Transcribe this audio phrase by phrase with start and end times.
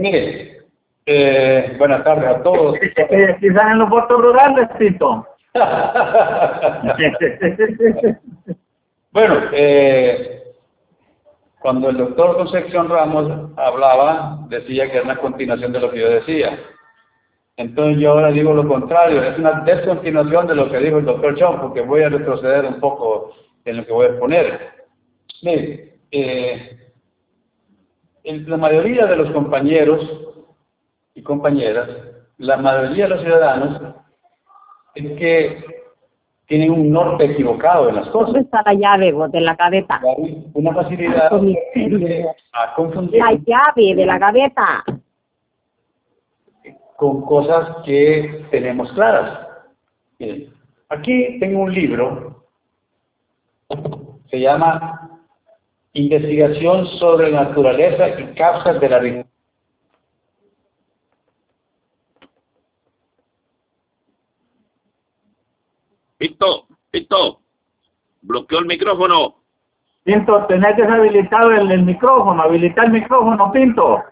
[0.00, 0.62] Mire,
[1.06, 2.76] eh, buenas tardes a todos.
[2.76, 5.26] Eh, Quizás en los votos rurales, Tito.
[9.12, 10.42] bueno, eh,
[11.60, 16.10] cuando el doctor Concepción Ramos hablaba, decía que era una continuación de lo que yo
[16.10, 16.58] decía.
[17.56, 21.34] Entonces yo ahora digo lo contrario, es una descontinuación de lo que dijo el doctor
[21.36, 23.34] Chong, porque voy a retroceder un poco
[23.64, 24.60] en lo que voy a exponer.
[25.42, 26.85] Mire, eh,
[28.26, 30.02] la mayoría de los compañeros
[31.14, 31.88] y compañeras,
[32.38, 33.80] la mayoría de los ciudadanos,
[34.94, 35.64] es que
[36.46, 38.32] tienen un norte equivocado en las cosas.
[38.32, 40.00] ¿Dónde está la llave vos, de la gaveta?
[40.16, 41.32] Hay una facilidad
[42.52, 44.84] a confundir La llave de la gaveta.
[46.96, 49.46] con cosas que tenemos claras.
[50.18, 50.52] Miren,
[50.88, 52.42] aquí tengo un libro,
[54.30, 55.15] se llama
[55.96, 59.28] Investigación sobre la naturaleza y causas de la riqueza.
[66.18, 67.40] Pito, Pito,
[68.20, 69.36] bloqueó el micrófono.
[70.04, 74.04] Pinto, tenés deshabilitado el, el micrófono, habilitar el micrófono, Pinto.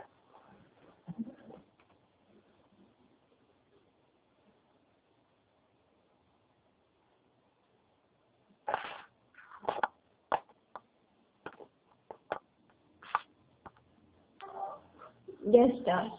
[15.46, 16.10] Ya está.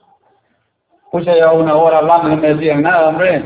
[1.33, 3.43] Ya una hora hablando y no me decían nada, hombre.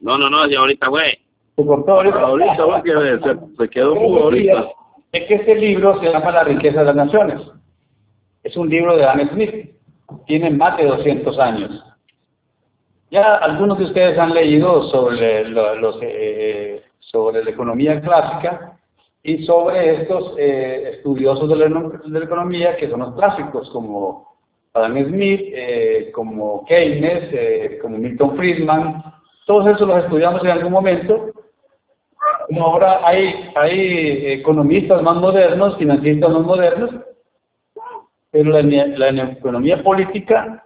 [0.00, 1.18] No, no, no, ya ahorita, güey.
[1.56, 2.20] Se cortó ahorita.
[2.20, 4.68] Ahorita, güey, que se, se quedó mudo ahorita.
[5.12, 7.40] Es que este libro se llama La riqueza de las naciones.
[8.42, 9.70] Es un libro de Adam Smith.
[10.26, 11.84] Tiene más de 200 años.
[13.10, 18.78] Ya algunos de ustedes han leído sobre, lo- los, eh, sobre la economía clásica
[19.22, 24.28] y sobre estos eh, estudiosos de la, de la economía que son los clásicos, como
[24.74, 29.02] Adam Smith, eh, como Keynes, eh, como Milton Friedman.
[29.46, 31.32] Todos esos los estudiamos en algún momento
[32.50, 36.90] como ahora hay, hay economistas más modernos, financistas más modernos,
[38.32, 40.64] pero la, la economía política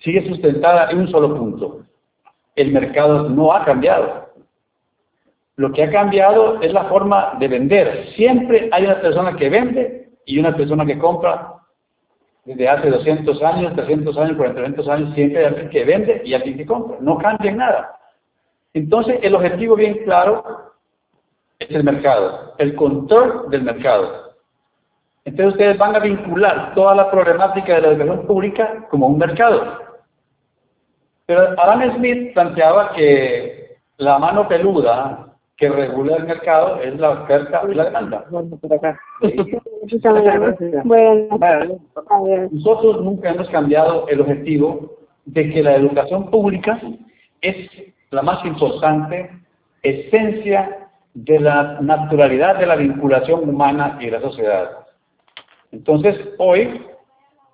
[0.00, 1.82] sigue sustentada en un solo punto.
[2.56, 4.30] El mercado no ha cambiado.
[5.54, 8.08] Lo que ha cambiado es la forma de vender.
[8.16, 11.54] Siempre hay una persona que vende y una persona que compra.
[12.50, 16.56] Desde hace 200 años, 300 años, 400 años, siempre hay alguien que vende y alguien
[16.56, 16.96] que compra.
[17.00, 17.96] No cambia nada.
[18.74, 20.72] Entonces, el objetivo bien claro
[21.60, 24.32] es el mercado, el control del mercado.
[25.24, 29.78] Entonces ustedes van a vincular toda la problemática de la educación pública como un mercado.
[31.26, 35.29] Pero Adam Smith planteaba que la mano peluda
[35.60, 38.24] que regula el mercado es la oferta y la demanda.
[38.30, 38.58] Bueno.
[42.50, 46.80] Nosotros nunca hemos cambiado el objetivo de que la educación pública
[47.42, 47.68] es
[48.10, 49.30] la más importante
[49.82, 54.86] esencia de la naturalidad de la vinculación humana y de la sociedad.
[55.72, 56.86] Entonces, hoy,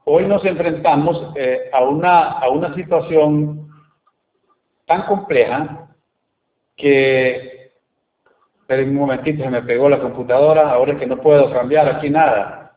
[0.04, 3.68] hoy nos enfrentamos eh, a, una, a una situación
[4.86, 5.88] tan compleja
[6.76, 7.55] que,
[8.66, 12.10] pero un momentito se me pegó la computadora, ahora es que no puedo cambiar aquí
[12.10, 12.76] nada.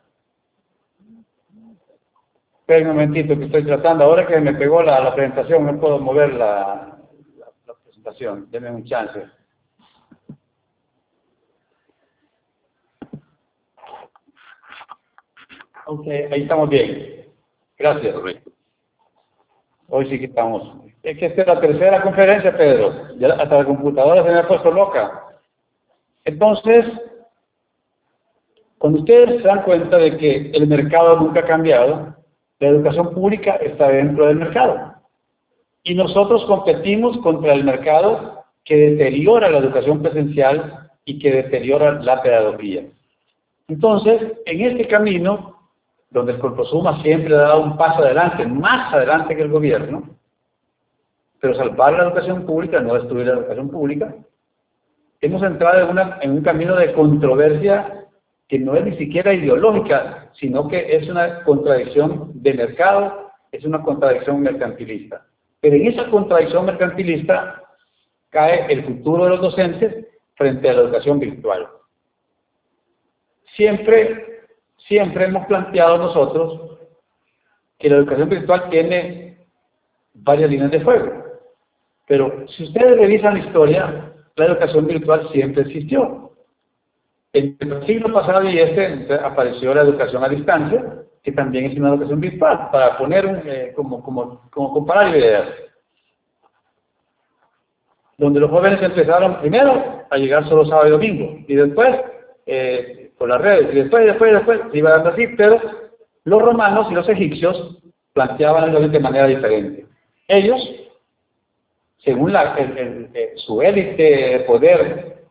[2.60, 5.98] Espera un momentito que estoy tratando, ahora que me pegó la, la presentación, no puedo
[6.00, 6.98] mover la,
[7.38, 9.26] la, la presentación, denme un chance.
[15.88, 17.26] Ok, ahí estamos bien.
[17.76, 18.16] Gracias.
[19.88, 20.86] Hoy sí que estamos.
[21.02, 23.16] Es que esta es la tercera conferencia, Pedro.
[23.18, 25.29] Ya hasta la computadora se me ha puesto loca.
[26.30, 26.86] Entonces,
[28.78, 32.16] cuando ustedes se dan cuenta de que el mercado nunca ha cambiado,
[32.60, 34.94] la educación pública está dentro del mercado.
[35.84, 42.22] Y nosotros competimos contra el mercado que deteriora la educación presencial y que deteriora la
[42.22, 42.84] pedagogía.
[43.68, 45.56] Entonces, en este camino,
[46.12, 50.10] donde el Corposuma siempre ha dado un paso adelante, más adelante que el gobierno,
[51.40, 54.14] pero salvar la educación pública, no destruir la educación pública,
[55.22, 55.90] hemos entrado
[56.22, 58.06] en, un camino de controversia
[58.48, 63.82] que no es ni siquiera ideológica, sino que es una contradicción de mercado, es una
[63.82, 65.26] contradicción mercantilista.
[65.62, 67.62] Pero en esa contradicción mercantilista
[68.30, 71.68] cae el futuro de los docentes frente a la educación virtual.
[73.56, 74.48] Siempre,
[74.88, 76.80] siempre hemos planteado nosotros
[77.78, 79.46] que la educación virtual tiene
[80.14, 81.24] varias líneas de fuego.
[82.08, 84.09] Pero si ustedes revisan la historia,
[84.40, 86.32] la educación virtual siempre existió.
[87.34, 90.84] En el siglo pasado y este apareció la educación a distancia,
[91.22, 95.50] que también es una educación virtual, para poner eh, como, como, como comparar ideas.
[98.18, 102.02] Donde los jóvenes empezaron primero a llegar solo sábado y domingo, y después
[102.46, 105.62] eh, por las redes, y después, después, después, se iba dando así, pero
[106.24, 107.78] los romanos y los egipcios
[108.14, 109.86] planteaban el de manera diferente.
[110.28, 110.60] Ellos,
[112.04, 112.34] según
[113.36, 115.28] su élite de poder,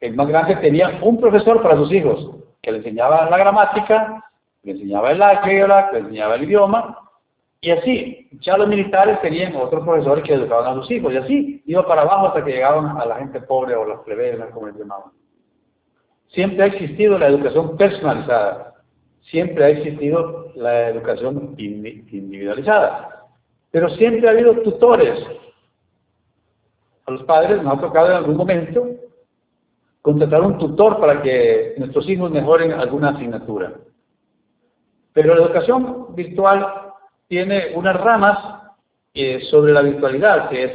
[0.00, 2.30] el más grande tenía un profesor para sus hijos,
[2.62, 4.24] que le enseñaba la gramática,
[4.62, 6.98] le enseñaba el álgebra, le enseñaba el idioma,
[7.60, 11.62] y así, ya los militares tenían otros profesores que educaban a sus hijos, y así
[11.66, 14.76] iba para abajo hasta que llegaban a la gente pobre o las plebeyas, como les
[14.76, 15.10] llamaban.
[16.28, 18.74] Siempre ha existido la educación personalizada,
[19.22, 23.26] siempre ha existido la educación individualizada,
[23.70, 25.18] pero siempre ha habido tutores.
[27.08, 28.86] A los padres nos ha tocado en algún momento
[30.02, 33.72] contratar un tutor para que nuestros hijos mejoren alguna asignatura.
[35.14, 36.66] Pero la educación virtual
[37.26, 38.38] tiene unas ramas
[39.14, 40.72] eh, sobre la virtualidad, que es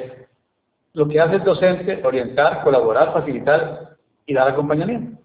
[0.94, 3.96] lo que hace el docente, orientar, colaborar, facilitar
[4.26, 5.22] y dar acompañamiento.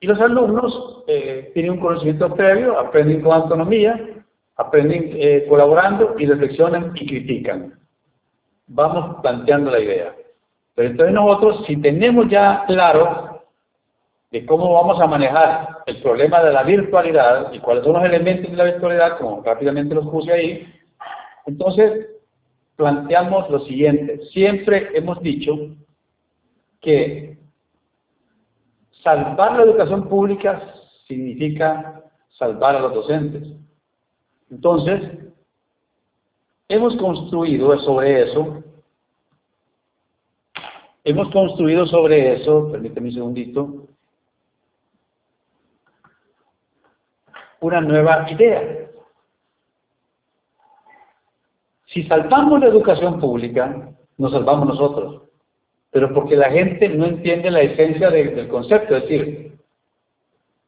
[0.00, 4.24] Y los alumnos eh, tienen un conocimiento previo, aprenden con autonomía,
[4.56, 7.81] aprenden eh, colaborando y reflexionan y critican.
[8.74, 10.14] Vamos planteando la idea.
[10.74, 13.42] Pero entonces nosotros, si tenemos ya claro
[14.30, 18.50] de cómo vamos a manejar el problema de la virtualidad y cuáles son los elementos
[18.50, 20.74] de la virtualidad, como rápidamente los puse ahí,
[21.44, 22.08] entonces
[22.76, 24.24] planteamos lo siguiente.
[24.32, 25.52] Siempre hemos dicho
[26.80, 27.36] que
[29.02, 30.62] salvar la educación pública
[31.06, 32.02] significa
[32.38, 33.42] salvar a los docentes.
[34.50, 35.02] Entonces,
[36.68, 38.61] hemos construido sobre eso
[41.04, 43.88] Hemos construido sobre eso, permíteme un segundito,
[47.60, 48.88] una nueva idea.
[51.86, 55.22] Si salvamos la educación pública, nos salvamos nosotros,
[55.90, 59.58] pero porque la gente no entiende la esencia del concepto, es decir,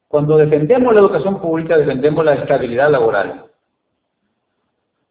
[0.08, 3.46] cuando defendemos la educación pública, defendemos la estabilidad laboral,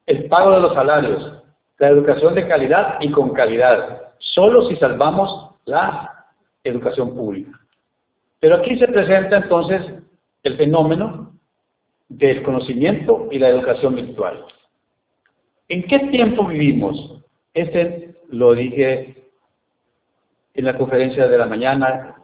[0.06, 1.43] el pago de los salarios,
[1.80, 6.28] la educación de calidad y con calidad, solo si salvamos la
[6.64, 7.60] educación pública.
[8.40, 9.82] Pero aquí se presenta entonces
[10.44, 11.34] el fenómeno
[12.10, 14.46] del conocimiento y la educación virtual.
[15.70, 17.22] ¿En qué tiempo vivimos?
[17.54, 19.30] Este lo dije
[20.54, 22.16] en la conferencia de la mañana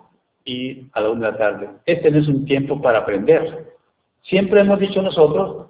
[0.46, 1.70] y a la una de la tarde.
[1.86, 3.74] Este no es un tiempo para aprender.
[4.24, 5.68] Siempre hemos dicho nosotros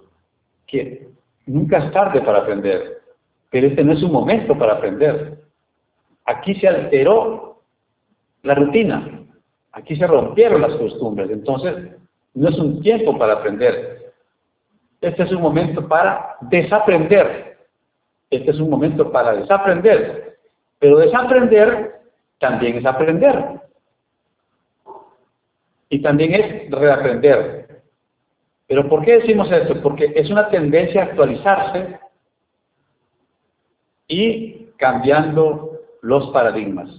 [0.65, 1.09] que
[1.45, 3.01] nunca es tarde para aprender,
[3.49, 5.39] pero este no es un momento para aprender.
[6.25, 7.61] Aquí se alteró
[8.43, 9.25] la rutina,
[9.71, 11.75] aquí se rompieron las costumbres, entonces
[12.33, 14.13] no es un tiempo para aprender.
[15.01, 17.57] Este es un momento para desaprender.
[18.29, 20.37] Este es un momento para desaprender.
[20.77, 22.01] Pero desaprender
[22.37, 23.61] también es aprender.
[25.89, 27.81] Y también es reaprender.
[28.67, 29.81] ¿Pero por qué decimos esto?
[29.81, 31.98] Porque es una tendencia a actualizarse
[34.09, 36.89] y cambiando los paradigmas.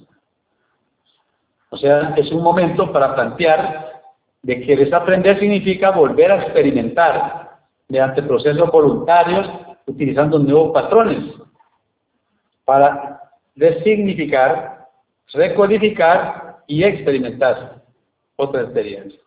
[1.69, 3.91] O sea, es un momento para plantear
[4.43, 7.59] de que desaprender significa volver a experimentar
[7.89, 9.47] mediante procesos voluntarios
[9.87, 11.35] utilizando nuevos patrones
[12.65, 13.21] para
[13.57, 14.89] resignificar,
[15.33, 17.83] recodificar y experimentar
[18.37, 19.21] otra experiencia.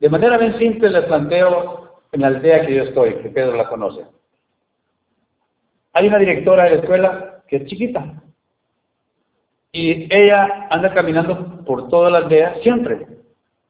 [0.00, 3.68] De manera bien simple les planteo en la aldea que yo estoy, que Pedro la
[3.68, 4.04] conoce.
[5.92, 8.20] Hay una directora de la escuela que es chiquita,
[9.72, 13.06] y ella anda caminando por toda la aldea siempre.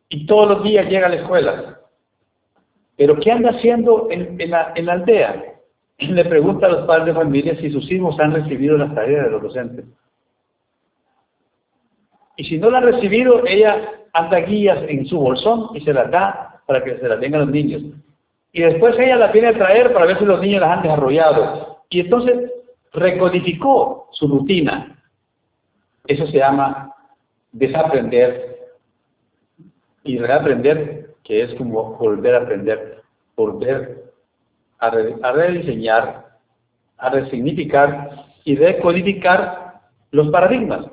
[0.08, 1.80] Y todos los días llega a la escuela.
[2.96, 5.44] Pero ¿qué anda haciendo en, la, aldea?
[5.98, 9.30] Le pregunta a los padres de familia si sus hijos han recibido las tareas de
[9.30, 9.84] los docentes.
[12.36, 16.10] Y si no la han recibido, ella anda guías en su bolsón y se las
[16.10, 17.82] da para que se las den a los niños.
[18.52, 21.69] Y después ella las viene a traer para ver si los niños las han desarrollado.
[21.90, 22.50] Y entonces
[22.92, 24.96] recodificó su rutina
[26.10, 26.92] eso se llama
[27.52, 28.68] desaprender
[30.02, 33.02] y reaprender, que es como volver a aprender,
[33.36, 34.12] volver
[34.78, 36.38] a, rediseñar,
[36.98, 39.80] a resignificar y recodificar
[40.10, 40.86] los paradigmas.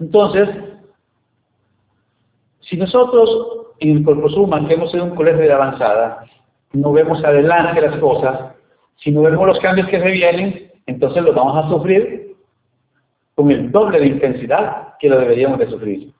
[0.00, 0.48] Entonces,
[2.60, 6.24] si nosotros en el Corpo Suma, que hemos sido un colegio de avanzada,
[6.72, 8.55] no vemos adelante las cosas,
[8.96, 12.36] si no vemos los cambios que se vienen, entonces los vamos a sufrir
[13.34, 16.12] con el doble de intensidad que lo deberíamos de sufrir.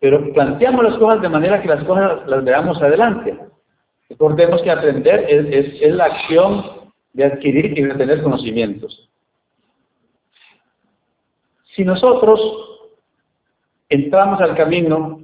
[0.00, 3.36] pero planteamos las cosas de manera que las cosas las veamos adelante.
[4.08, 6.64] Recordemos que aprender es, la acción
[7.12, 9.10] de adquirir y de tener conocimientos.
[11.74, 12.40] Si nosotros
[13.88, 15.20] entramos al camino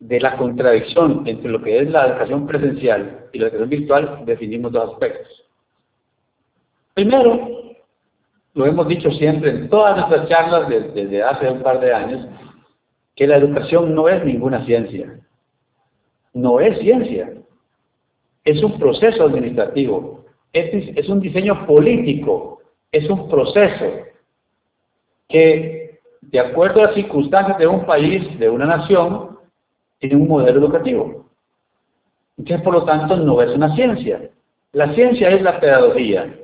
[0.00, 4.72] de la contradicción entre lo que es la educación presencial y la educación virtual, definimos
[4.72, 5.43] dos aspectos.
[6.94, 7.54] Primero,
[8.54, 12.26] lo hemos dicho siempre en todas nuestras charlas desde, hace un par de años,
[13.16, 15.20] que la educación no es ninguna ciencia.
[16.32, 17.32] No es ciencia.
[18.44, 20.24] Es un proceso administrativo.
[20.52, 22.60] Es, es un diseño político.
[22.92, 23.86] Es un proceso
[25.28, 29.38] que, de acuerdo a las circunstancias de un país, de una nación,
[29.98, 31.26] tiene un modelo educativo.
[32.36, 34.30] Entonces, por lo tanto, no es una ciencia.
[34.72, 36.43] La ciencia es la pedagogía.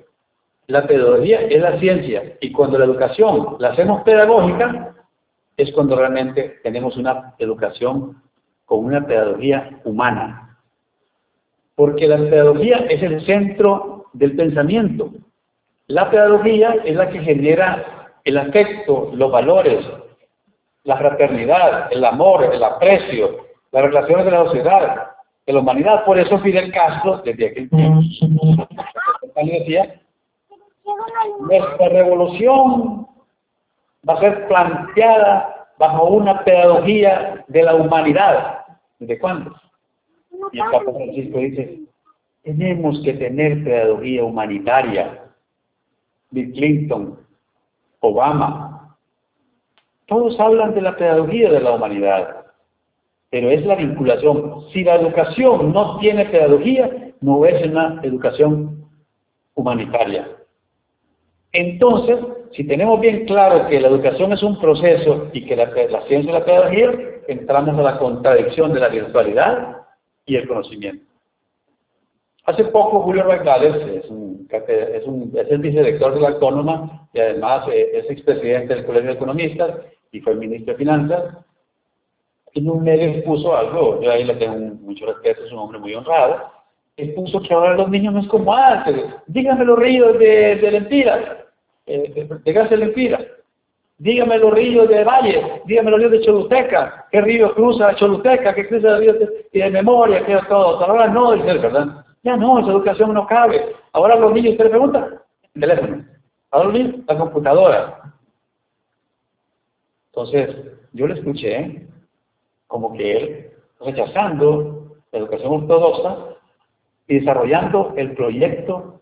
[0.71, 2.37] La pedagogía es la ciencia.
[2.41, 4.95] Y cuando la educación la hacemos pedagógica,
[5.57, 8.23] es cuando realmente tenemos una educación
[8.67, 10.57] con una pedagogía humana.
[11.75, 15.11] Porque la pedagogía es el centro del pensamiento.
[15.89, 19.85] La pedagogía es la que genera el afecto, los valores,
[20.85, 23.39] la fraternidad, el amor, el aprecio,
[23.73, 25.07] las relaciones de la sociedad,
[25.45, 26.05] de la humanidad.
[26.05, 28.03] Por eso Fidel Castro, desde aquel tiempo,
[29.35, 30.01] decía,
[31.41, 33.07] nuestra revolución
[34.09, 38.65] va a ser planteada bajo una pedagogía de la humanidad.
[38.99, 39.55] ¿De cuándo?
[40.53, 41.81] Y el Papa Francisco dice,
[42.43, 45.25] tenemos que tener pedagogía humanitaria.
[46.31, 47.19] Bill Clinton,
[48.01, 48.97] Obama,
[50.07, 52.47] todos hablan de la pedagogía de la humanidad,
[53.31, 54.69] pero es la vinculación.
[54.73, 58.89] Si la educación no tiene pedagogía, no es una educación
[59.55, 60.29] humanitaria.
[61.53, 62.19] Entonces,
[62.53, 65.73] si tenemos bien claro que la educación es un proceso y que la,
[66.07, 66.93] ciencia y la pedagogía,
[67.27, 69.79] entramos a la contradicción de la virtualidad
[70.27, 71.05] y el conocimiento.
[72.45, 77.67] Hace poco Julio Bagdales es, un, es, un, el vicedirector de la Autónoma y además
[77.73, 79.73] eh, es expresidente del Colegio de Economistas
[80.11, 81.37] y fue ministro de Finanzas.
[82.55, 85.95] En un medio expuso algo, yo ahí le tengo mucho respeto, es un hombre muy
[85.95, 86.51] honrado,
[86.97, 91.40] expuso que ahora los niños no es como antes, díganme los ríos de, de
[91.87, 93.29] eh, de gas de
[93.99, 98.67] Dígame los ríos de Valle, dígame los ríos de Choluteca, qué río cruza Choluteca, qué
[98.67, 100.83] cruza el río de, y de memoria, qué todo.
[100.83, 102.07] Ahora no, dice, ¿verdad?
[102.23, 103.75] Ya no, esa educación no cabe.
[103.93, 105.23] Ahora los niños, ¿usted le pregunta?
[105.55, 106.05] El teléfono.
[106.51, 108.01] Ahora los niños, la computadora.
[110.07, 110.57] Entonces,
[110.93, 111.87] yo le escuché
[112.67, 116.17] como que él, rechazando la educación ortodoxa
[117.07, 119.00] y desarrollando el proyecto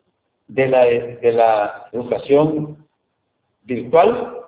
[0.48, 2.86] de la, de la educación
[3.62, 4.38] virtual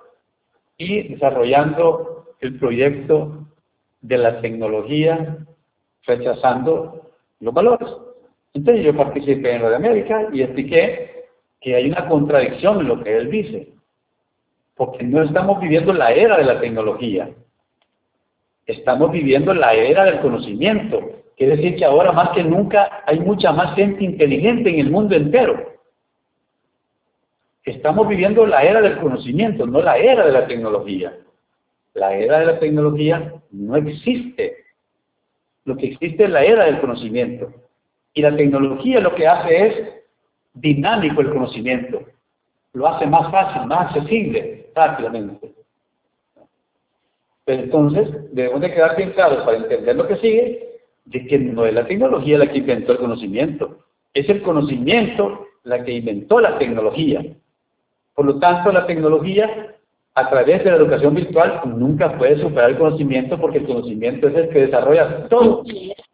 [0.77, 3.47] y desarrollando el proyecto
[4.01, 5.37] de la tecnología,
[6.05, 7.87] rechazando los valores.
[8.53, 11.25] Entonces yo participé en de América y expliqué
[11.61, 13.69] que hay una contradicción en lo que él dice,
[14.75, 17.29] porque no estamos viviendo la era de la tecnología,
[18.65, 20.99] estamos viviendo la era del conocimiento.
[21.37, 25.15] Quiere decir que ahora más que nunca hay mucha más gente inteligente en el mundo
[25.15, 25.71] entero.
[27.63, 31.15] Estamos viviendo la era del conocimiento, no la era de la tecnología.
[31.93, 34.55] La era de la tecnología no existe.
[35.65, 37.53] Lo que existe es la era del conocimiento.
[38.13, 39.89] Y la tecnología lo que hace es
[40.53, 42.03] dinámico el conocimiento.
[42.73, 45.53] Lo hace más fácil, más accesible, rápidamente.
[47.45, 51.73] Pero entonces, debemos de quedar bien para entender lo que sigue, de que no es
[51.73, 53.85] la tecnología la que inventó el conocimiento.
[54.13, 57.23] Es el conocimiento la que inventó la tecnología.
[58.15, 59.75] Por lo tanto, la tecnología,
[60.15, 64.35] a través de la educación virtual, nunca puede superar el conocimiento porque el conocimiento es
[64.35, 65.63] el que desarrolla toda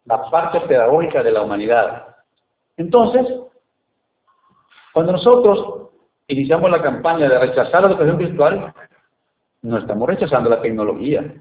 [0.04, 2.16] la parte pedagógica de la humanidad.
[2.76, 3.26] Entonces,
[4.92, 5.90] cuando nosotros
[6.28, 8.74] iniciamos la campaña de rechazar la educación virtual,
[9.62, 11.34] no estamos rechazando la tecnología.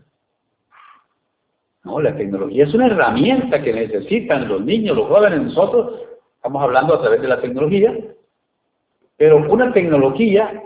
[1.84, 6.02] No, la tecnología es una herramienta que necesitan los niños, los jóvenes, nosotros,
[6.36, 7.96] estamos hablando a través de la tecnología,
[9.18, 10.64] pero una tecnología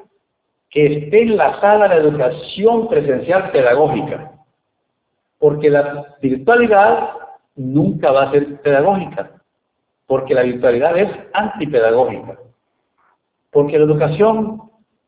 [0.70, 4.32] que esté enlazada a la educación presencial pedagógica.
[5.38, 7.10] Porque la virtualidad
[7.56, 9.32] nunca va a ser pedagógica,
[10.08, 12.38] porque la virtualidad es antipedagógica.
[13.52, 14.62] Porque la educación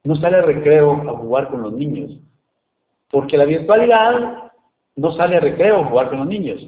[0.03, 2.17] no sale al recreo a jugar con los niños.
[3.09, 4.51] Porque la virtualidad
[4.95, 6.67] no sale al recreo a jugar con los niños.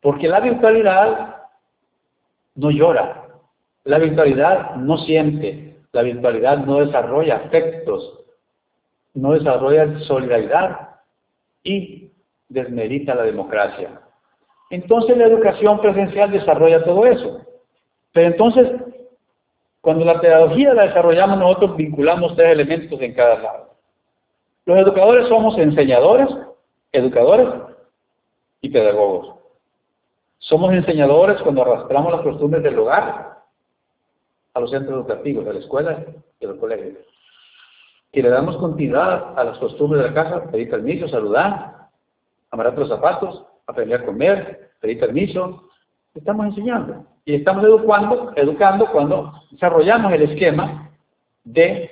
[0.00, 1.36] Porque la virtualidad
[2.56, 3.24] no llora.
[3.84, 5.65] La virtualidad no siente.
[5.96, 8.20] La virtualidad no desarrolla afectos,
[9.14, 10.90] no desarrolla solidaridad
[11.64, 12.12] y
[12.50, 14.02] desmerita la democracia.
[14.68, 17.40] Entonces la educación presencial desarrolla todo eso.
[18.12, 18.72] Pero entonces,
[19.80, 23.70] cuando la pedagogía la desarrollamos, nosotros vinculamos tres elementos en cada lado.
[24.66, 26.28] Los educadores somos enseñadores,
[26.92, 27.48] educadores
[28.60, 29.34] y pedagogos.
[30.40, 33.35] Somos enseñadores cuando arrastramos las costumbres del hogar
[34.56, 36.02] a los centros educativos, a la escuela
[36.40, 36.96] y a los colegios.
[38.10, 41.88] Y le damos continuidad a las costumbres de la casa, pedir permiso, saludar,
[42.50, 45.68] amarrar los zapatos, aprender a comer, pedir permiso.
[46.14, 47.04] Estamos enseñando.
[47.26, 50.90] Y estamos educando, educando cuando desarrollamos el esquema
[51.44, 51.90] de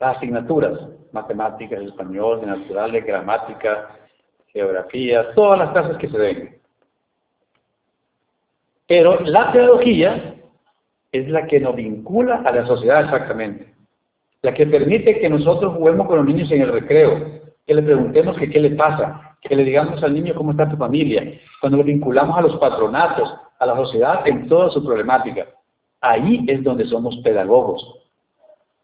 [0.00, 0.76] las asignaturas,
[1.12, 3.96] matemáticas, español, de naturales, gramática,
[4.48, 6.60] geografía, todas las clases que se den.
[8.88, 10.35] Pero la pedagogía
[11.18, 13.74] es la que nos vincula a la sociedad exactamente.
[14.42, 18.36] La que permite que nosotros juguemos con los niños en el recreo, que le preguntemos
[18.36, 22.36] qué le pasa, que le digamos al niño cómo está tu familia, cuando lo vinculamos
[22.38, 25.46] a los patronatos, a la sociedad en toda su problemática.
[26.00, 28.02] Ahí es donde somos pedagogos.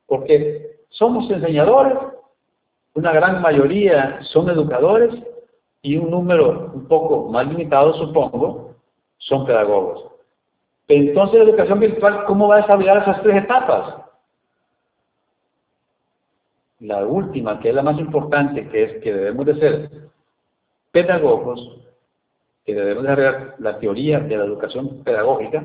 [0.06, 1.94] Porque somos enseñadores,
[2.94, 5.14] una gran mayoría son educadores
[5.82, 8.76] y un número un poco más limitado, supongo,
[9.18, 10.11] son pedagogos.
[10.88, 13.96] Entonces la educación virtual, ¿cómo va a desarrollar esas tres etapas?
[16.80, 19.90] La última, que es la más importante, que es que debemos de ser
[20.90, 21.78] pedagogos,
[22.64, 25.64] que debemos desarrollar la teoría de la educación pedagógica,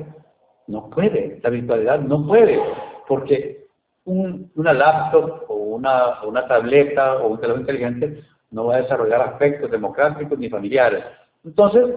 [0.68, 2.60] no puede, la virtualidad no puede,
[3.06, 3.66] porque
[4.04, 9.70] una laptop o una, una tableta o un teléfono inteligente no va a desarrollar aspectos
[9.70, 11.04] democráticos ni familiares.
[11.44, 11.96] Entonces,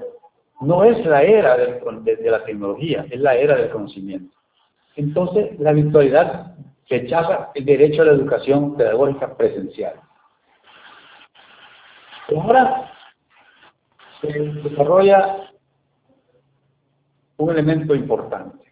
[0.62, 4.36] no es la era de, la tecnología, es la era del conocimiento.
[4.96, 6.56] Entonces, la virtualidad
[6.88, 9.96] rechaza el derecho a la educación pedagógica presencial.
[12.36, 12.92] Ahora
[14.22, 15.52] se desarrolla
[17.38, 18.72] un elemento importante,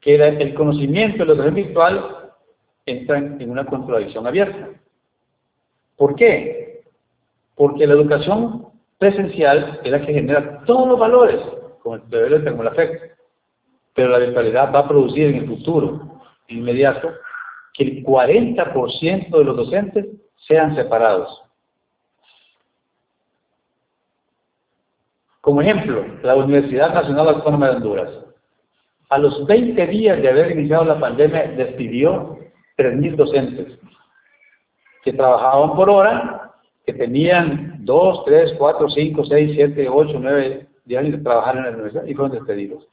[0.00, 2.32] que el conocimiento de la educación virtual
[2.84, 4.68] entra en una contradicción abierta.
[5.96, 6.82] ¿Por qué?
[7.54, 8.69] Porque la educación
[9.00, 11.40] presencial es la que genera todos los valores,
[11.82, 13.06] como el deber como el afecto.
[13.94, 17.10] Pero la virtualidad va a producir en el futuro inmediato
[17.72, 20.06] que el 40% de los docentes
[20.46, 21.42] sean separados.
[25.40, 28.10] Como ejemplo, la Universidad Nacional Autónoma de Honduras.
[29.08, 32.38] A los 20 días de haber iniciado la pandemia, despidió
[32.76, 33.78] 3.000 docentes
[35.02, 36.52] que trabajaban por hora
[36.84, 41.64] que tenían 2, 3, 4, 5, 6, 7, 8, 9, 10 años de trabajar en
[41.64, 42.86] la universidad y fueron despedidos.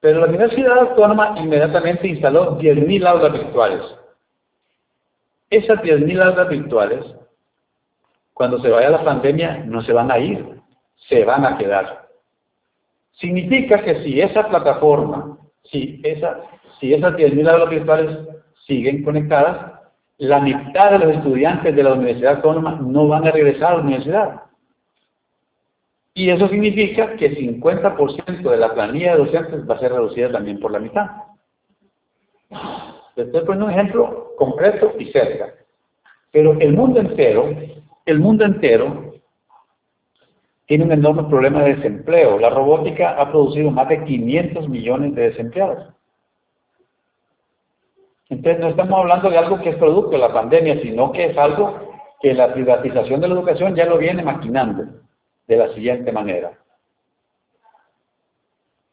[0.00, 3.82] Pero la Universidad Autónoma inmediatamente instaló 10.000 aulas virtuales.
[5.50, 7.04] Esas 10.000 aulas virtuales,
[8.32, 10.60] cuando se vaya la pandemia, no se van a ir,
[11.08, 12.08] se van a quedar.
[13.12, 16.40] Significa que si esa plataforma, si, esa,
[16.78, 18.18] si esas 10.000 aulas virtuales
[18.66, 19.79] siguen conectadas,
[20.20, 23.82] la mitad de los estudiantes de la Universidad Autónoma no van a regresar a la
[23.82, 24.42] universidad.
[26.12, 30.60] Y eso significa que 50% de la planilla de docentes va a ser reducida también
[30.60, 31.06] por la mitad.
[33.16, 35.54] estoy poniendo un ejemplo concreto y cerca.
[36.30, 37.48] Pero el mundo entero,
[38.04, 39.14] el mundo entero
[40.66, 42.38] tiene un enorme problema de desempleo.
[42.38, 45.94] La robótica ha producido más de 500 millones de desempleados.
[48.30, 51.36] Entonces no estamos hablando de algo que es producto de la pandemia, sino que es
[51.36, 51.90] algo
[52.20, 54.84] que la privatización de la educación ya lo viene maquinando
[55.48, 56.52] de la siguiente manera.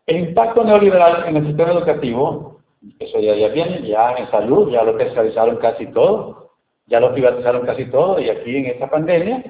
[0.08, 2.62] El impacto neoliberal en el sistema educativo,
[2.98, 6.54] eso ya, ya viene, ya en salud, ya lo tercerizaron casi todo,
[6.88, 9.44] ya lo privatizaron casi todo, y aquí en esta pandemia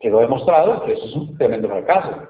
[0.00, 2.28] quedó demostrado que eso es un tremendo fracaso.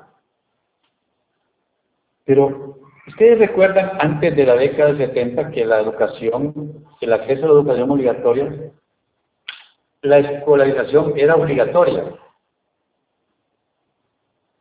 [2.25, 7.49] Pero Ustedes recuerdan antes de la década del 70 que la educación, el acceso a
[7.49, 8.73] la educación obligatoria,
[10.03, 12.05] la escolarización era obligatoria.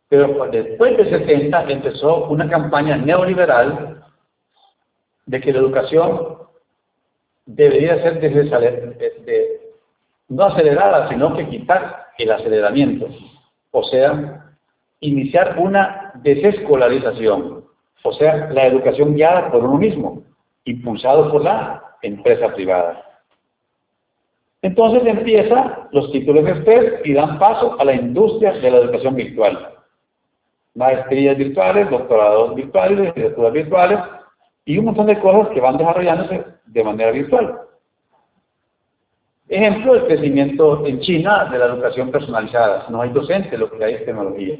[0.08, 4.04] Pero después del 70 empezó una campaña neoliberal
[5.25, 6.39] de que la educación
[7.45, 9.62] debería ser de,
[10.30, 13.08] no acelerada, sino que quitar el aceleramiento.
[13.71, 14.56] O sea,
[14.99, 17.59] iniciar una desescolarización
[18.04, 20.24] o sea, la educación guiada por uno mismo,
[20.66, 23.06] impulsado por la empresa privada.
[24.62, 29.16] Entonces empieza los títulos de usted y dan paso a la industria de la educación
[29.16, 29.74] virtual.
[30.76, 34.00] Maestrías virtuales, doctorados virtuales, licenciaturas virtuales
[34.66, 37.62] y un montón de cosas que van desarrollándose de manera virtual.
[39.48, 42.86] Ejemplo, el crecimiento en China de la educación personalizada.
[42.90, 44.60] No hay docente, lo que hay es tecnología.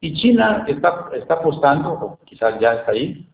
[0.00, 3.28] Y China está, apostando, o quizás ya está ahí,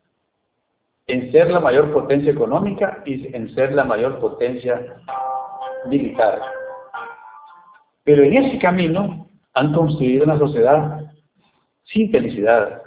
[1.07, 4.97] en ser la mayor potencia económica y en ser la mayor potencia
[5.87, 6.41] militar.
[8.05, 11.01] Pero en ese camino han construido una sociedad
[11.85, 12.83] sin felicidad,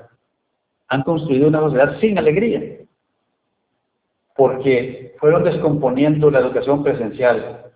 [0.87, 2.85] han construido una sociedad sin alegría,
[4.35, 7.71] porque fueron descomponiendo la educación presencial,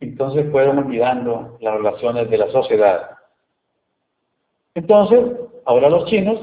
[0.00, 3.10] entonces fueron olvidando las relaciones de la sociedad.
[4.74, 5.20] Entonces,
[5.64, 6.40] ahora los chinos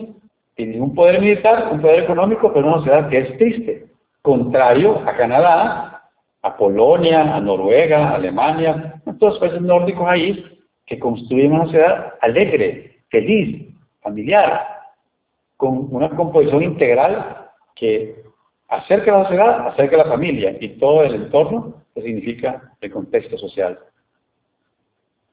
[0.56, 3.88] tienen un poder militar, un poder económico, pero una sociedad que es triste,
[4.22, 6.04] contrario a Canadá,
[6.42, 10.46] a Polonia, a Noruega, a Alemania, a todos los países nórdicos ahí,
[10.86, 13.68] que construyen una sociedad alegre, feliz,
[14.02, 14.65] familiar,
[15.58, 18.24] con una composición integral que
[18.70, 22.92] acerca a la sociedad, acerca a la familia y todo el entorno que significa el
[22.92, 23.80] contexto social.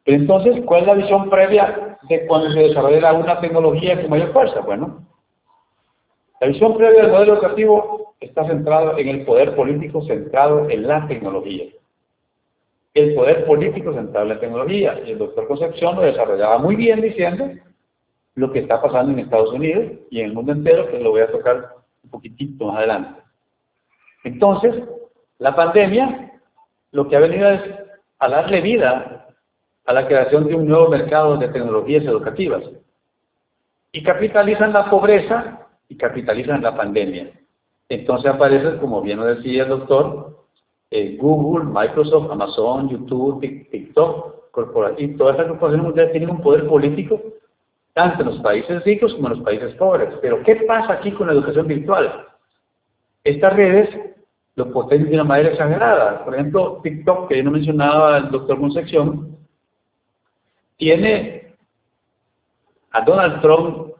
[0.05, 4.33] Pero entonces, ¿cuál es la visión previa de cuando se desarrolla una tecnología con mayor
[4.33, 4.61] fuerza?
[4.61, 5.07] Bueno,
[6.41, 11.07] la visión previa del modelo educativo está centrado en el poder político centrado en la
[11.07, 11.65] tecnología.
[12.95, 15.01] El poder político centrado en la tecnología.
[15.07, 17.51] Y el doctor Concepción lo desarrollaba muy bien diciendo
[18.35, 21.23] lo que está pasando en Estados Unidos y en el mundo entero, que lo voy
[21.23, 21.71] a tocar
[22.05, 23.23] un poquitito más adelante.
[24.25, 24.75] Entonces,
[25.39, 26.33] la pandemia
[26.93, 27.63] lo que ha venido es
[28.19, 29.26] a darle vida
[29.87, 32.63] a la creación de un nuevo mercado de tecnologías educativas
[33.93, 37.31] y capitalizan la pobreza y capitalizan la pandemia.
[37.89, 40.37] Entonces aparece, como bien lo decía el doctor,
[40.91, 44.37] eh, Google, Microsoft, Amazon, YouTube, TikTok,
[44.97, 47.21] y todas estas corporaciones mundiales tienen un poder político
[47.93, 50.11] tanto en los países ricos como en los países pobres.
[50.21, 52.27] Pero ¿qué pasa aquí con la educación virtual?
[53.25, 53.89] Estas redes
[54.55, 56.25] lo potencian de una manera exagerada.
[56.25, 59.36] Por ejemplo, TikTok, que yo no mencionaba el doctor Concepción,
[60.77, 61.55] tiene
[62.91, 63.93] a Donald Trump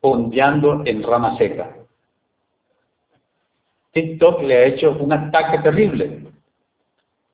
[0.00, 1.76] ondeando en rama seca.
[3.92, 6.26] TikTok le ha hecho un ataque terrible.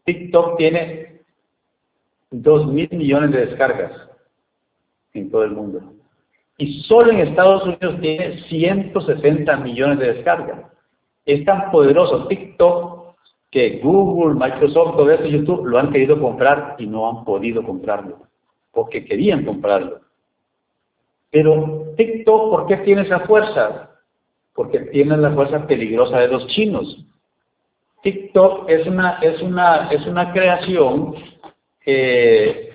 [0.04, 1.22] TikTok tiene
[2.30, 3.92] dos mil millones de descargas
[5.14, 5.80] en todo el mundo.
[6.58, 10.60] Y solo en Estados Unidos tiene 160 millones de descargas.
[11.24, 13.16] Es tan poderoso TikTok
[13.50, 18.26] que Google, Microsoft, todo esto, YouTube lo han querido comprar y no han podido comprarlo,
[18.72, 20.00] porque querían comprarlo.
[21.30, 23.90] Pero TikTok, ¿por qué tiene esa fuerza?
[24.54, 27.04] Porque tiene la fuerza peligrosa de los chinos.
[28.02, 31.14] TikTok es una, es una, es una creación
[31.84, 32.74] eh,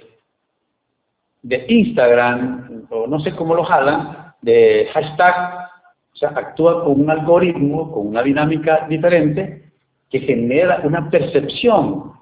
[1.42, 5.68] de Instagram, o no sé cómo lo jalan, de hashtag,
[6.14, 9.72] o sea, actúa con un algoritmo, con una dinámica diferente,
[10.10, 12.14] que genera una percepción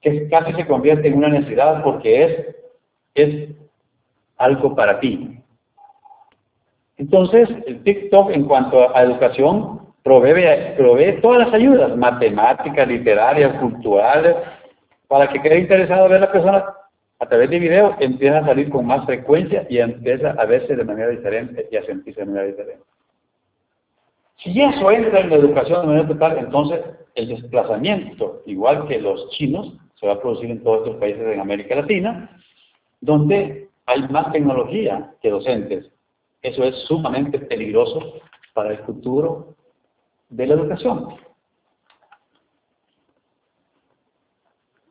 [0.00, 2.56] que casi se convierte en una necesidad porque es,
[3.14, 3.48] es
[4.36, 5.40] algo para ti.
[6.96, 14.36] Entonces, el TikTok en cuanto a educación provee, todas las ayudas, matemáticas, literarias, culturales,
[15.06, 16.64] para que quede interesado ver a la persona
[17.20, 20.84] a través de video, empieza a salir con más frecuencia y empieza a verse de
[20.84, 22.82] manera diferente y a sentirse de manera diferente.
[24.36, 26.80] Si eso entra en la educación de manera total, entonces
[27.16, 31.40] el desplazamiento, igual que los chinos, se va a producir en todos estos países de
[31.40, 32.30] América Latina,
[33.00, 35.90] donde hay más tecnología que docentes.
[36.42, 38.20] Eso es sumamente peligroso
[38.54, 39.54] para el futuro
[40.28, 41.16] de la educación.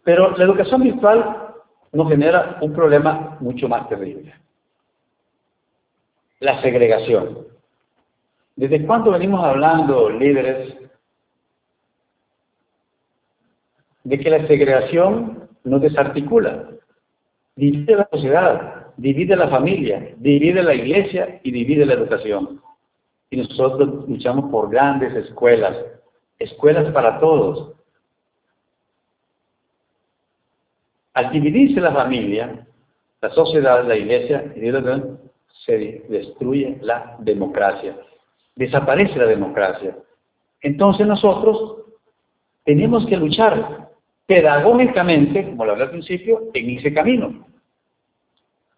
[0.04, 1.54] Pero la educación virtual
[1.92, 4.34] nos genera un problema mucho más terrible.
[6.40, 7.48] La segregación.
[8.56, 10.76] ¿Desde cuándo venimos hablando, líderes,
[14.04, 16.70] de que la segregación nos desarticula,
[17.58, 22.62] divide la sociedad, divide la familia, divide la iglesia y divide la educación?
[23.30, 25.76] Y nosotros luchamos por grandes escuelas,
[26.40, 27.74] escuelas para todos.
[31.14, 32.66] Al dividirse la familia,
[33.22, 34.54] la sociedad, la iglesia,
[35.66, 37.98] se destruye la democracia.
[38.56, 39.98] Desaparece la democracia.
[40.62, 41.78] Entonces nosotros
[42.64, 43.87] tenemos que luchar
[44.28, 47.48] pedagógicamente, como lo hablé al principio, en ese camino.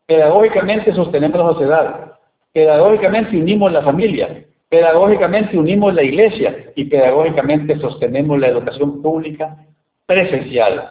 [0.06, 2.10] Pedagógicamente sostenemos la sociedad,
[2.52, 9.56] Pedagógicamente unimos la familia, pedagógicamente unimos la iglesia y pedagógicamente sostenemos la educación pública
[10.08, 10.90] presencial.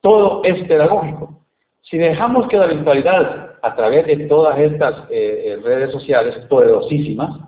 [0.00, 1.40] Todo es pedagógico.
[1.82, 7.38] Si dejamos que la virtualidad, a través de todas estas eh, eh, redes sociales poderosísimas,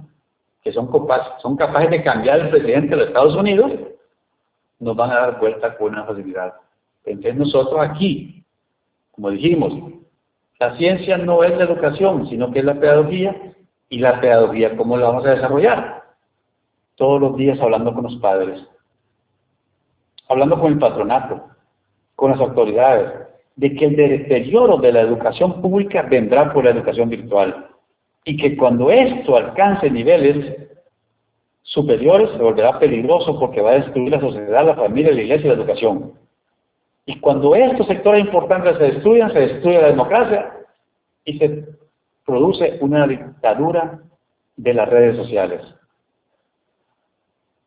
[0.62, 0.88] que son,
[1.42, 3.72] son capaces de cambiar el presidente de los Estados Unidos,
[4.80, 6.54] nos van a dar vuelta con una facilidad.
[7.04, 8.44] Entonces nosotros aquí,
[9.12, 9.72] como dijimos,
[10.58, 13.48] la ciencia no es la educación, sino que es la pedagogía,
[13.88, 16.02] y la pedagogía, ¿cómo la vamos a desarrollar?
[16.96, 18.60] Todos los días hablando con los padres,
[20.28, 21.46] hablando con el patronato,
[22.14, 23.12] con las autoridades,
[23.56, 27.66] de que el deterioro de la educación pública vendrá por la educación virtual
[28.24, 30.68] y que cuando esto alcance niveles
[31.68, 35.48] superiores se volverá peligroso porque va a destruir la sociedad, la familia, la iglesia y
[35.48, 36.14] la educación.
[37.04, 40.52] Y cuando estos sectores importantes se destruyan, se destruye la democracia
[41.24, 41.66] y se
[42.24, 44.00] produce una dictadura
[44.56, 45.62] de las redes sociales,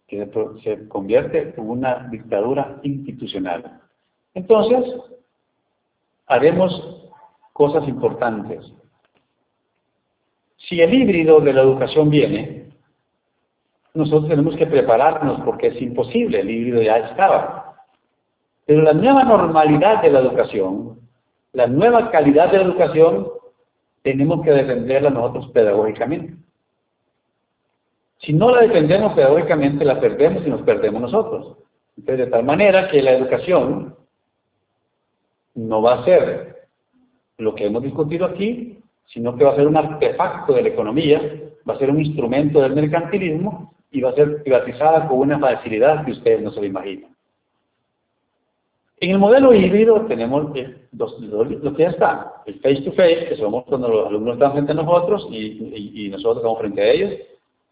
[0.08, 0.30] que
[0.64, 3.82] se convierte en una dictadura institucional.
[4.34, 4.96] Entonces,
[6.26, 7.08] haremos
[7.54, 8.74] cosas importantes.
[10.58, 12.61] Si el híbrido de la educación viene,
[13.94, 17.76] nosotros tenemos que prepararnos porque es imposible, el híbrido ya estaba.
[18.66, 21.00] Pero la nueva normalidad de la educación,
[21.54, 23.28] la nueva calidad de la educación,
[24.02, 26.36] tenemos que defenderla nosotros pedagógicamente.
[28.20, 31.58] Si no la defendemos pedagógicamente, la perdemos y nos perdemos nosotros.
[31.98, 33.96] Entonces, de tal manera que la educación
[35.56, 36.68] no va a ser
[37.38, 41.20] lo que hemos discutido aquí, sino que va a ser un artefacto de la economía,
[41.68, 46.06] va a ser un instrumento del mercantilismo y va a ser privatizada con una facilidad
[46.06, 47.12] que ustedes no se lo imaginan.
[49.02, 53.66] En el modelo híbrido tenemos lo que ya está, el face to face, que somos
[53.66, 57.14] cuando los alumnos están frente a nosotros y, nosotros estamos frente a ellos,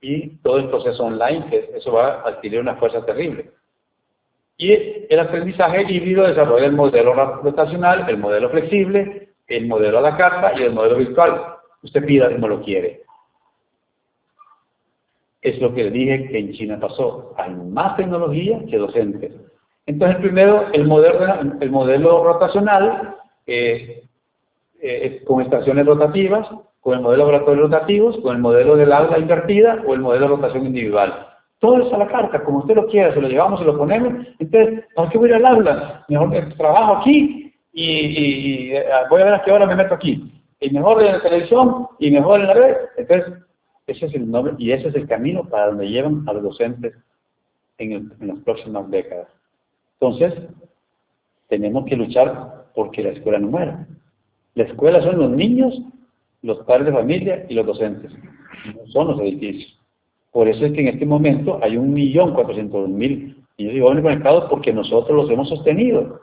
[0.02, 3.52] y todo el proceso online, que eso va a adquirir una fuerza terrible.
[4.58, 4.72] Y
[5.08, 10.54] el aprendizaje híbrido desarrolla el modelo rotacional, el modelo flexible, el modelo a la carta
[10.60, 11.44] y el modelo virtual.
[11.84, 13.04] Usted pida como lo quiere.
[15.42, 17.34] Es lo que dije que en China pasó.
[17.38, 19.32] Hay más tecnología que docentes.
[19.86, 21.20] Entonces, primero, el modelo,
[21.60, 23.16] el modelo rotacional,
[23.48, 24.04] eh,
[24.82, 26.48] eh, con estaciones rotativas,
[26.80, 30.36] con el modelo de rotativos, con el modelo del aula invertida o el modelo de
[30.36, 31.28] rotación individual.
[31.60, 34.26] Todo es a la carta, como usted lo quiera, se lo llevamos, se lo ponemos.
[34.40, 36.06] Entonces, ¿por qué voy a ir al aula?
[36.08, 40.32] Mejor trabajo aquí y, eh, voy a ver a qué hora me meto aquí.
[40.62, 42.78] Y mejor en la televisión y mejor en la red.
[42.98, 43.34] Entonces,
[43.90, 46.94] ese es el nombre y ese es el camino para donde llevan a los docentes
[47.78, 49.28] en las próximas décadas.
[50.00, 50.34] Entonces,
[51.48, 53.88] tenemos que luchar porque la escuela no muera.
[54.56, 55.82] La escuela son los niños,
[56.42, 59.78] los padres de familia y los docentes, no son los edificios.
[60.32, 64.04] Por eso es que en este momento hay un millón cuatrocientos mil niños y jóvenes
[64.04, 66.22] conectados porque nosotros los hemos sostenido.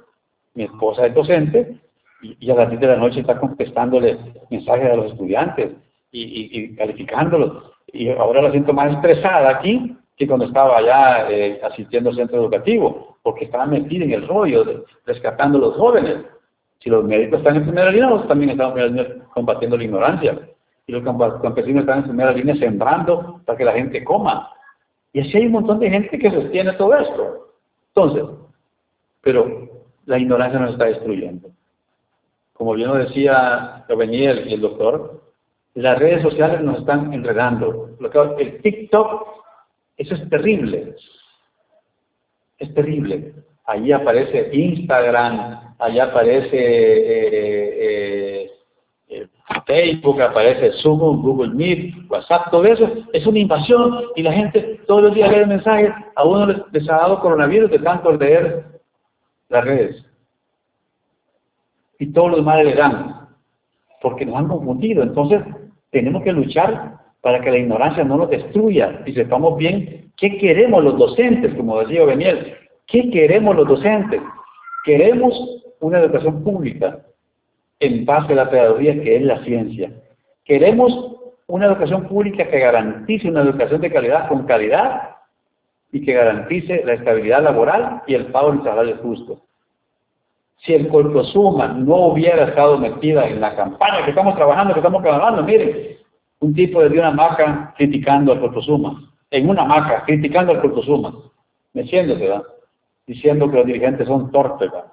[0.55, 1.77] Mi esposa es docente
[2.23, 4.17] y, a las 10 de la noche está contestándole
[4.51, 5.73] mensajes a los estudiantes
[6.12, 7.73] y, y calificándolos.
[7.92, 12.38] Y ahora la siento más estresada aquí que cuando estaba allá eh, asistiendo al centro
[12.38, 16.25] educativo, porque estaba metida en el rollo, de, rescatando a los jóvenes.
[16.79, 19.85] Si los médicos están en primera línea, nosotros también estamos en primera línea combatiendo la
[19.85, 20.38] ignorancia.
[20.87, 21.03] Y los
[21.42, 24.51] campesinos están en primera línea sembrando para que la gente coma.
[25.12, 27.49] Y así hay un montón de gente que sostiene todo esto.
[27.95, 28.25] Entonces,
[29.21, 29.69] pero
[30.07, 31.49] la ignorancia nos está destruyendo.
[32.53, 35.26] Como bien lo decía y el doctor,
[35.77, 37.91] las redes sociales nos están enredando.
[38.39, 39.37] El TikTok
[39.97, 40.95] eso es terrible.
[42.59, 43.35] Es terrible.
[43.65, 48.51] Allí aparece Instagram, allá aparece eh, eh,
[49.09, 49.27] eh,
[49.67, 55.05] Facebook, aparece Zoom, Google Meet, WhatsApp, todo eso es una invasión y la gente todos
[55.05, 55.91] los días lee mensajes.
[56.15, 58.65] A uno les, ha dado coronavirus de tanto leer
[59.49, 60.05] las redes.
[61.99, 63.29] Y todos los demás le dan,
[64.03, 65.03] porque nos han confundido.
[65.03, 65.43] Entonces,
[65.97, 70.85] tenemos que luchar para que la ignorancia no nos destruya y sepamos bien qué queremos
[70.85, 72.55] los docentes, como decía Beniel,
[72.87, 74.21] qué queremos los docentes.
[74.85, 75.35] Queremos
[75.81, 76.99] una educación pública
[77.81, 79.91] en base a la pedagogía que es la ciencia.
[80.45, 85.17] Queremos una educación pública que garantice una educación de calidad con calidad
[85.93, 89.46] y que garantice la estabilidad laboral y el pago del salario justo.
[90.67, 90.91] Si el
[91.33, 95.97] Suma no hubiera estado metida en la campaña que estamos trabajando, que estamos trabajando, miren,
[96.41, 101.15] un tipo de una maca criticando al Suma, en una maca criticando al Suma,
[101.73, 102.43] meciéndose, ¿verdad?
[103.07, 104.69] diciendo que los dirigentes son torpes.
[104.73, 104.93] ¿verdad?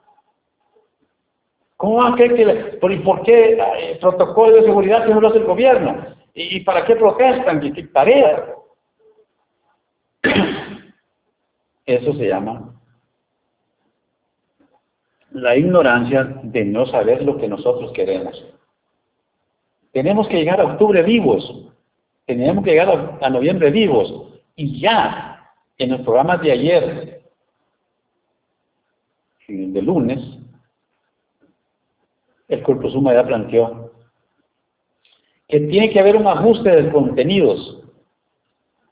[1.76, 3.58] ¿Cómo va a creer que, por, por qué
[3.90, 6.06] el protocolo de seguridad que no lo hace el gobierno?
[6.36, 7.60] ¿Y, para qué protestan?
[7.60, 8.46] ¿Qué, qué tarea?
[11.86, 12.74] Eso se llama
[15.34, 18.44] la ignorancia de no saber lo que nosotros queremos.
[19.92, 21.68] Tenemos que llegar a octubre vivos.
[22.26, 24.32] Tenemos que llegar a, noviembre vivos.
[24.56, 27.22] Y ya, en los programas de ayer,
[29.48, 30.20] de lunes,
[32.48, 33.92] el Suma ya planteó,
[35.48, 37.84] que tiene que haber un ajuste de contenidos,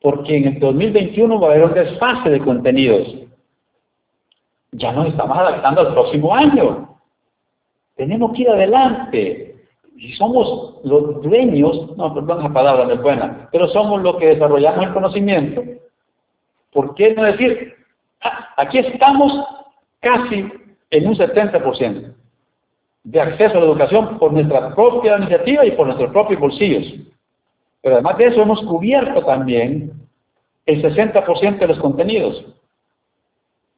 [0.01, 3.15] porque en el 2021 va a haber un desfase de contenidos.
[4.71, 6.97] Ya nos estamos adaptando al próximo año.
[7.95, 9.55] Tenemos que ir adelante.
[9.97, 14.27] Si somos los dueños, no, perdón esa palabra no es buena, pero somos los que
[14.27, 15.61] desarrollamos el conocimiento,
[16.71, 17.75] ¿por qué no decir,
[18.23, 19.45] ah, aquí estamos
[19.99, 20.51] casi
[20.89, 22.13] en un 70%
[23.03, 26.93] de acceso a la educación por nuestra propia iniciativa y por nuestros propios bolsillos.
[27.81, 29.91] Pero además de eso hemos cubierto también
[30.65, 32.45] el 60% de los contenidos.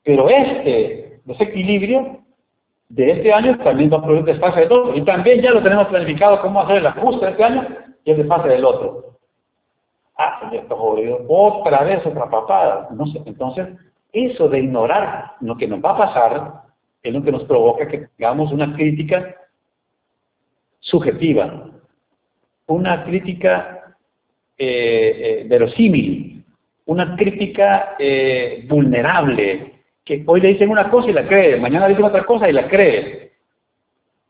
[0.03, 2.19] Pero este desequilibrio
[2.89, 4.95] de este año también va a producir desfase del otro.
[4.95, 7.67] Y también ya lo tenemos planificado cómo hacer el ajuste de este año
[8.03, 9.17] y el desfase del otro.
[10.17, 11.25] Ah, ya está jodido.
[11.27, 12.89] Otra vez otra papada.
[13.25, 13.67] Entonces,
[14.11, 16.53] eso de ignorar lo que nos va a pasar
[17.01, 19.35] es lo que nos provoca que tengamos una crítica
[20.79, 21.71] subjetiva,
[22.67, 23.95] una crítica
[24.57, 26.45] eh, eh, verosímil,
[26.85, 31.93] una crítica eh, vulnerable, que hoy le dicen una cosa y la cree, mañana le
[31.93, 33.31] dicen otra cosa y la cree.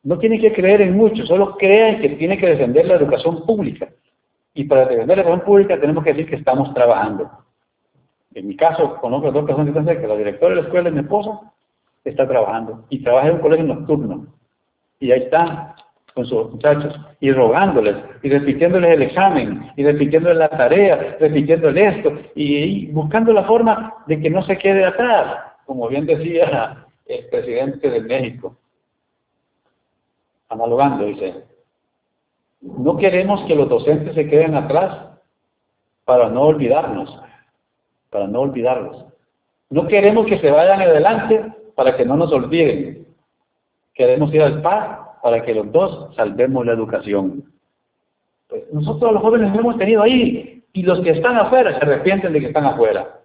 [0.04, 3.90] No tiene que creer en mucho, solo crea que tiene que defender la educación pública.
[4.54, 7.32] Y para defender la educación pública tenemos que decir que estamos trabajando.
[8.34, 11.02] En mi caso, conozco a dos personas que la directora de la escuela es mi
[11.02, 11.40] esposa,
[12.04, 14.28] está trabajando y trabaja en un colegio nocturno.
[15.00, 15.76] Y ahí está
[16.14, 22.14] con sus muchachos y rogándoles y repitiéndoles el examen y repitiéndoles la tarea, repitiéndoles esto
[22.36, 27.90] y, buscando la forma de que no se quede atrás, como bien decía el presidente
[27.90, 28.58] de México.
[30.50, 31.44] Analogando, dice,
[32.62, 35.10] no queremos que los docentes se queden atrás
[36.06, 37.20] para no olvidarnos,
[38.10, 39.06] para no olvidarlos.
[39.70, 43.08] No queremos que se vayan adelante para que no nos olviden.
[43.94, 47.44] Queremos ir al PAC para que los dos salvemos la educación.
[48.48, 52.40] Pues nosotros los jóvenes hemos tenido ahí y los que están afuera se arrepienten de
[52.40, 53.23] que están afuera.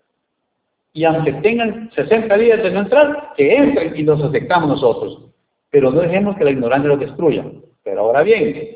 [0.92, 5.24] Y aunque tengan 60 días de no entrar, que entren y los aceptamos nosotros.
[5.70, 7.44] Pero no dejemos que la ignorancia los destruya.
[7.84, 8.70] Pero ahora bien,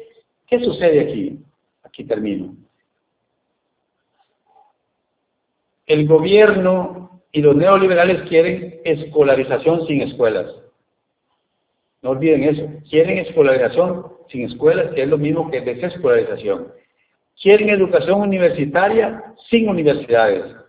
[0.46, 1.38] ¿qué sucede aquí?
[1.82, 2.54] Aquí termino.
[5.86, 10.46] El gobierno y los neoliberales quieren escolarización sin escuelas.
[12.02, 12.68] No olviden eso.
[12.88, 16.72] Quieren escolarización sin escuelas, que es lo mismo que desescolarización.
[17.40, 20.61] Quieren educación universitaria sin universidades.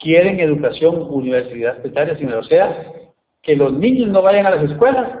[0.00, 2.92] Quieren educación universitaria sin o sea,
[3.42, 5.20] que los niños no vayan a las escuelas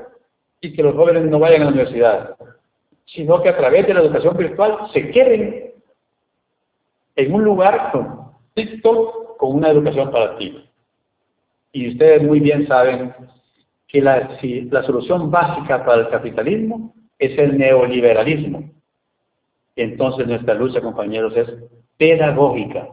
[0.60, 2.36] y que los jóvenes no vayan a la universidad,
[3.06, 5.74] sino que a través de la educación virtual se queden
[7.16, 10.66] en un lugar con TikTok con una educación para ti.
[11.72, 13.14] Y ustedes muy bien saben
[13.86, 14.38] que la,
[14.70, 18.70] la solución básica para el capitalismo es el neoliberalismo.
[19.76, 21.48] Entonces nuestra lucha, compañeros, es
[21.96, 22.88] pedagógica.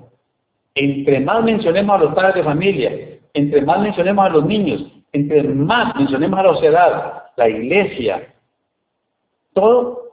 [0.80, 2.92] Entre más mencionemos a los padres de familia,
[3.34, 8.34] entre más mencionemos a los niños, entre más mencionemos a la sociedad, la iglesia,
[9.54, 10.12] todo,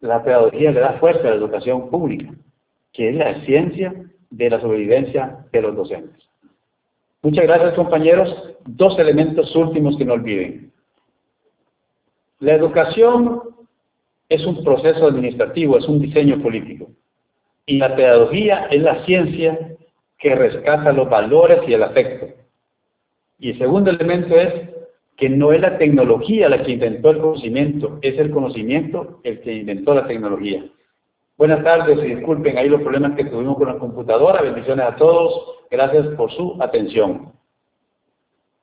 [0.00, 2.32] la pedagogía le da fuerza a la educación pública,
[2.94, 3.92] que es la ciencia
[4.30, 6.26] de la sobrevivencia de los docentes.
[7.20, 8.34] Muchas gracias compañeros.
[8.64, 10.72] Dos elementos últimos que no olviden.
[12.40, 13.42] La educación
[14.30, 16.88] es un proceso administrativo, es un diseño político.
[17.66, 19.71] Y la pedagogía es la ciencia
[20.22, 22.28] que rescata los valores y el afecto.
[23.40, 24.54] Y el segundo elemento es
[25.16, 29.52] que no es la tecnología la que inventó el conocimiento, es el conocimiento el que
[29.52, 30.64] inventó la tecnología.
[31.36, 34.42] Buenas tardes disculpen ahí los problemas que tuvimos con la computadora.
[34.42, 35.64] Bendiciones a todos.
[35.70, 37.32] Gracias por su atención.